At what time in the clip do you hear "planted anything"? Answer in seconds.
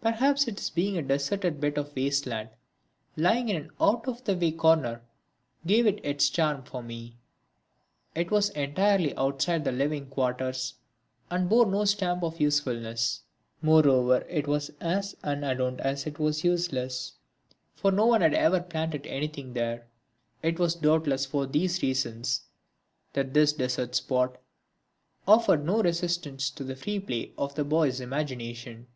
18.60-19.52